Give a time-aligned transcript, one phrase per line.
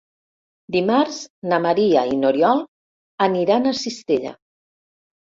[0.75, 1.17] Dimarts
[1.51, 2.63] na Maria i n'Oriol
[3.27, 4.33] aniran a Cistella.